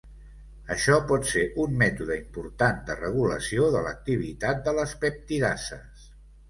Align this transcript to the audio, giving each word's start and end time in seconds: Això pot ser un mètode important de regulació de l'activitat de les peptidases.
Això 0.75 0.95
pot 1.11 1.29
ser 1.31 1.43
un 1.65 1.75
mètode 1.83 2.17
important 2.21 2.81
de 2.89 2.97
regulació 3.03 3.69
de 3.77 3.87
l'activitat 3.91 4.69
de 4.71 4.79
les 4.81 4.97
peptidases. 5.07 6.15